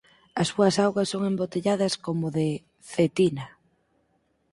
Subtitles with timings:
[0.41, 2.47] A súas augas son embotelladas como de
[2.91, 3.45] "Cetina".